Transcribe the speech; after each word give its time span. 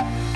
you 0.00 0.29